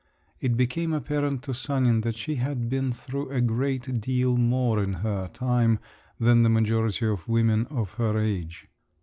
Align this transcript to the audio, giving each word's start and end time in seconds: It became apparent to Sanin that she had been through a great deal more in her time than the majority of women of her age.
It 0.39 0.57
became 0.57 0.93
apparent 0.93 1.43
to 1.43 1.53
Sanin 1.53 2.01
that 2.01 2.15
she 2.15 2.37
had 2.37 2.69
been 2.69 2.91
through 2.91 3.29
a 3.29 3.39
great 3.39 4.01
deal 4.01 4.35
more 4.35 4.81
in 4.81 4.93
her 5.05 5.27
time 5.27 5.77
than 6.19 6.41
the 6.41 6.49
majority 6.49 7.05
of 7.05 7.27
women 7.27 7.67
of 7.67 7.93
her 7.97 8.17
age. 8.17 8.67